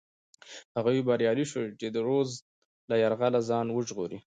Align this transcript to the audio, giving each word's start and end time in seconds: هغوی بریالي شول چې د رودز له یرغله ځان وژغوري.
هغوی 0.77 1.01
بریالي 1.07 1.45
شول 1.51 1.69
چې 1.79 1.87
د 1.91 1.97
رودز 2.07 2.31
له 2.89 2.95
یرغله 3.03 3.39
ځان 3.49 3.67
وژغوري. 3.71 4.19